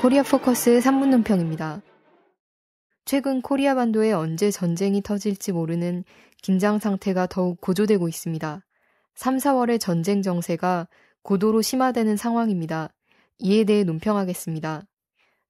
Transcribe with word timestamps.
코리아 0.00 0.22
포커스 0.22 0.78
3분 0.78 1.10
논평입니다. 1.10 1.82
최근 3.04 3.42
코리아 3.42 3.74
반도에 3.74 4.12
언제 4.12 4.50
전쟁이 4.50 5.02
터질지 5.02 5.52
모르는 5.52 6.04
긴장 6.40 6.78
상태가 6.78 7.26
더욱 7.26 7.60
고조되고 7.60 8.08
있습니다. 8.08 8.64
3, 9.14 9.36
4월의 9.36 9.78
전쟁 9.78 10.22
정세가 10.22 10.88
고도로 11.20 11.60
심화되는 11.60 12.16
상황입니다. 12.16 12.88
이에 13.40 13.64
대해 13.64 13.84
논평하겠습니다. 13.84 14.84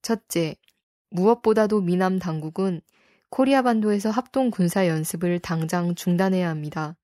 첫째, 0.02 0.56
무엇보다도 1.10 1.80
미남 1.80 2.18
당국은 2.18 2.80
코리아 3.28 3.62
반도에서 3.62 4.10
합동 4.10 4.50
군사 4.50 4.88
연습을 4.88 5.38
당장 5.38 5.94
중단해야 5.94 6.48
합니다. 6.48 6.96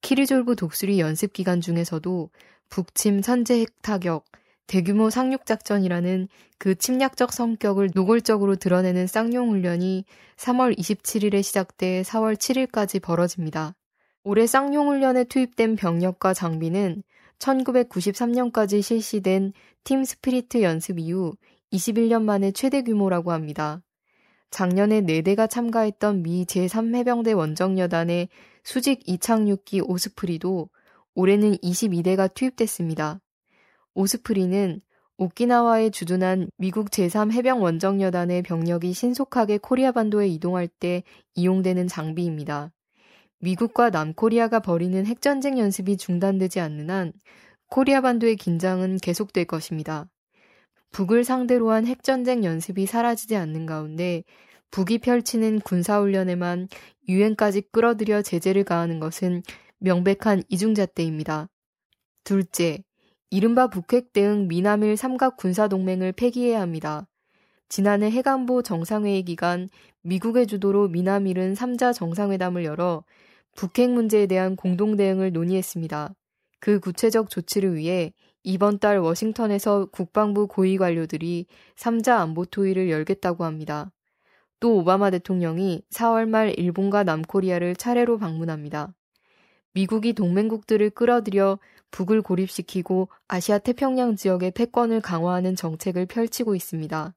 키리졸브 0.00 0.56
독수리 0.56 0.98
연습 0.98 1.34
기간 1.34 1.60
중에서도 1.60 2.30
북침 2.68 3.22
선제 3.22 3.60
핵 3.60 3.80
타격, 3.80 4.24
대규모 4.66 5.10
상륙작전이라는 5.10 6.28
그 6.58 6.74
침략적 6.74 7.32
성격을 7.32 7.90
노골적으로 7.94 8.56
드러내는 8.56 9.06
쌍용 9.06 9.50
훈련이 9.50 10.04
3월 10.36 10.76
27일에 10.78 11.42
시작돼 11.42 12.02
4월 12.02 12.34
7일까지 12.36 13.02
벌어집니다. 13.02 13.74
올해 14.24 14.46
쌍용 14.46 14.88
훈련에 14.88 15.24
투입된 15.24 15.76
병력과 15.76 16.32
장비는 16.32 17.02
1993년까지 17.38 18.80
실시된 18.80 19.52
팀 19.84 20.04
스피리트 20.04 20.62
연습 20.62 20.98
이후 20.98 21.34
21년 21.72 22.22
만에 22.22 22.52
최대 22.52 22.82
규모라고 22.82 23.32
합니다. 23.32 23.82
작년에 24.50 25.02
4대가 25.02 25.50
참가했던 25.50 26.22
미 26.22 26.46
제3해병대 26.46 27.36
원정여단의 27.36 28.28
수직 28.62 29.02
이착륙기 29.06 29.82
오스프리도 29.82 30.70
올해는 31.14 31.56
22대가 31.56 32.32
투입됐습니다. 32.32 33.20
오스프리는 33.94 34.80
오키나와에 35.16 35.90
주둔한 35.90 36.48
미국 36.56 36.90
제3해병 36.90 37.62
원정여단의 37.62 38.42
병력이 38.42 38.92
신속하게 38.92 39.58
코리아 39.58 39.92
반도에 39.92 40.26
이동할 40.26 40.66
때 40.66 41.04
이용되는 41.34 41.86
장비입니다. 41.86 42.72
미국과 43.38 43.90
남코리아가 43.90 44.60
벌이는 44.60 45.06
핵전쟁 45.06 45.58
연습이 45.58 45.96
중단되지 45.96 46.60
않는 46.60 46.90
한 46.90 47.12
코리아 47.68 48.00
반도의 48.00 48.36
긴장은 48.36 48.96
계속될 48.96 49.44
것입니다. 49.44 50.08
북을 50.90 51.24
상대로 51.24 51.70
한 51.70 51.86
핵전쟁 51.86 52.44
연습이 52.44 52.86
사라지지 52.86 53.36
않는 53.36 53.66
가운데 53.66 54.24
북이 54.70 54.98
펼치는 54.98 55.60
군사훈련에만 55.60 56.68
유엔까지 57.08 57.62
끌어들여 57.70 58.22
제재를 58.22 58.64
가하는 58.64 58.98
것은 58.98 59.42
명백한 59.78 60.42
이중잣대입니다. 60.48 61.48
둘째, 62.24 62.82
이른바 63.34 63.66
북핵 63.66 64.12
대응 64.12 64.46
미남일 64.46 64.96
삼각 64.96 65.36
군사동맹을 65.38 66.12
폐기해야 66.12 66.60
합니다. 66.60 67.08
지난해 67.68 68.08
해관보 68.08 68.62
정상회의 68.62 69.24
기간 69.24 69.68
미국의 70.02 70.46
주도로 70.46 70.86
미남일은 70.86 71.54
3자 71.54 71.92
정상회담을 71.92 72.64
열어 72.64 73.02
북핵 73.56 73.90
문제에 73.90 74.28
대한 74.28 74.54
공동 74.54 74.94
대응을 74.94 75.32
논의했습니다. 75.32 76.14
그 76.60 76.78
구체적 76.78 77.28
조치를 77.28 77.74
위해 77.74 78.12
이번 78.44 78.78
달 78.78 78.98
워싱턴에서 78.98 79.86
국방부 79.86 80.46
고위 80.46 80.76
관료들이 80.76 81.46
3자 81.74 82.18
안보 82.20 82.44
토의를 82.44 82.88
열겠다고 82.88 83.44
합니다. 83.44 83.90
또 84.60 84.76
오바마 84.76 85.10
대통령이 85.10 85.82
4월 85.90 86.28
말 86.28 86.56
일본과 86.56 87.02
남코리아를 87.02 87.74
차례로 87.74 88.16
방문합니다. 88.18 88.94
미국이 89.72 90.12
동맹국들을 90.12 90.90
끌어들여 90.90 91.58
북을 91.94 92.22
고립시키고 92.22 93.08
아시아 93.28 93.58
태평양 93.58 94.16
지역의 94.16 94.50
패권을 94.50 95.00
강화하는 95.00 95.54
정책을 95.54 96.06
펼치고 96.06 96.56
있습니다. 96.56 97.14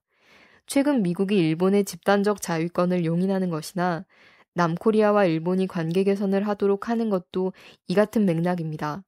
최근 0.67 1.01
미국이 1.01 1.35
일본의 1.35 1.83
집단적 1.83 2.43
자위권을 2.43 3.03
용인하는 3.03 3.49
것이나 3.49 4.05
남코리아와 4.53 5.25
일본이 5.25 5.65
관계 5.65 6.03
개선을 6.03 6.47
하도록 6.47 6.89
하는 6.89 7.09
것도 7.09 7.53
이 7.87 7.95
같은 7.95 8.25
맥락입니다. 8.25 9.03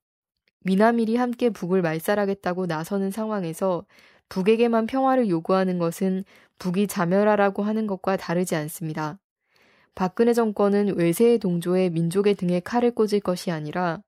미남일이 0.62 1.18
함께 1.18 1.52
북을 1.52 1.84
말살하겠다고 1.84 2.66
나서는 2.66 3.12
상황에서 3.12 3.86
북에게만 4.30 4.88
평화를 4.88 5.30
요구하는 5.30 5.78
것은 5.78 6.24
북이 6.58 6.88
자멸하라고 6.88 7.62
하는 7.62 7.86
것과 7.86 8.18
다르지 8.18 8.56
않습니다. 8.56 9.20
박근혜 9.94 10.34
정권은 10.34 10.98
외세의 10.98 11.38
동조에 11.38 11.90
민족의 11.90 12.34
등에 12.34 12.60
칼을 12.60 12.90
꽂을 12.90 13.20
것이 13.20 13.52
아니라 13.52 14.02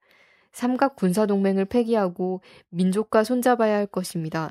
삼각 0.51 0.95
군사동맹을 0.95 1.65
폐기하고 1.65 2.41
민족과 2.69 3.23
손잡아야 3.23 3.75
할 3.75 3.85
것입니다. 3.87 4.49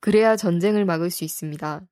그래야 0.00 0.36
전쟁을 0.36 0.84
막을 0.84 1.10
수 1.10 1.24
있습니다. 1.24 1.82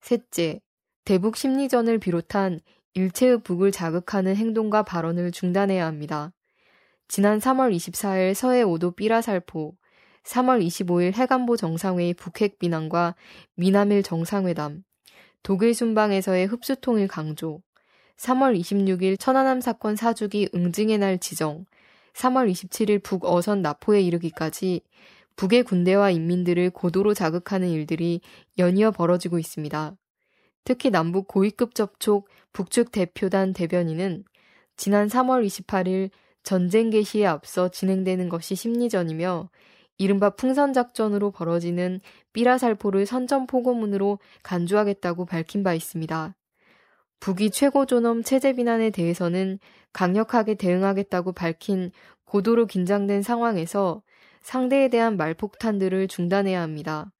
셋째, 0.00 0.60
대북 1.04 1.36
심리전을 1.36 1.98
비롯한 1.98 2.60
일체의 2.94 3.42
북을 3.42 3.72
자극하는 3.72 4.36
행동과 4.36 4.82
발언을 4.82 5.32
중단해야 5.32 5.86
합니다. 5.86 6.32
지난 7.08 7.38
3월 7.38 7.74
24일 7.74 8.34
서해 8.34 8.64
5도 8.64 8.94
삐라살포, 8.96 9.74
3월 10.24 10.64
25일 10.64 11.12
해관보 11.14 11.56
정상회의 11.56 12.14
북핵 12.14 12.58
비난과 12.58 13.16
미남일 13.56 14.02
정상회담, 14.02 14.84
독일 15.42 15.74
순방에서의 15.74 16.46
흡수통일 16.46 17.08
강조, 17.08 17.60
3월 18.16 18.58
26일 18.58 19.18
천안함 19.18 19.60
사건 19.60 19.96
사주기 19.96 20.50
응징의 20.54 20.98
날 20.98 21.18
지정, 21.18 21.64
3월 22.14 22.50
27일 22.50 23.02
북어선 23.02 23.62
나포에 23.62 24.00
이르기까지 24.00 24.82
북의 25.36 25.62
군대와 25.62 26.10
인민들을 26.10 26.70
고도로 26.70 27.14
자극하는 27.14 27.68
일들이 27.68 28.20
연이어 28.58 28.90
벌어지고 28.90 29.38
있습니다. 29.38 29.96
특히 30.64 30.90
남북 30.90 31.28
고위급 31.28 31.74
접촉 31.74 32.28
북측 32.52 32.92
대표단 32.92 33.52
대변인은 33.52 34.24
지난 34.76 35.08
3월 35.08 35.46
28일 35.46 36.10
전쟁 36.42 36.90
개시에 36.90 37.26
앞서 37.26 37.68
진행되는 37.70 38.28
것이 38.28 38.54
심리전이며 38.54 39.50
이른바 39.98 40.30
풍선작전으로 40.30 41.30
벌어지는 41.30 42.00
삐라살포를 42.32 43.04
선전포고문으로 43.04 44.18
간주하겠다고 44.42 45.26
밝힌 45.26 45.62
바 45.62 45.74
있습니다. 45.74 46.34
북이 47.20 47.50
최고존엄 47.50 48.22
체제 48.22 48.54
비난에 48.54 48.90
대해서는 48.90 49.58
강력하게 49.92 50.54
대응하겠다고 50.54 51.32
밝힌 51.32 51.90
고도로 52.24 52.66
긴장된 52.66 53.22
상황에서 53.22 54.02
상대에 54.42 54.88
대한 54.88 55.16
말폭탄들을 55.16 56.08
중단해야 56.08 56.62
합니다. 56.62 57.12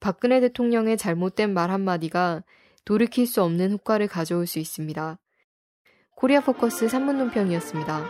박근혜 0.00 0.40
대통령의 0.40 0.96
잘못된 0.96 1.54
말 1.54 1.70
한마디가 1.70 2.42
돌이킬 2.84 3.26
수 3.26 3.42
없는 3.42 3.72
효과를 3.72 4.08
가져올 4.08 4.46
수 4.46 4.58
있습니다. 4.58 5.18
코리아 6.14 6.40
포커스 6.40 6.86
3문 6.86 7.16
논평이었습니다. 7.16 8.06